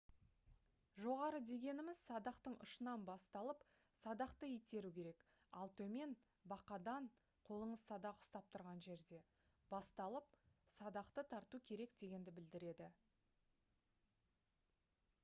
[1.05, 3.65] жоғары дегеніміз- садақтың ұшынан басталып
[3.97, 5.27] садақты итеру керек
[5.63, 6.15] ал төмен-
[6.53, 7.09] бақадан
[7.49, 9.19] қолыңыз садақ ұстап тұрған жерде
[9.75, 10.33] басталып
[10.77, 12.89] садақты тарту керек дегенді білдіреді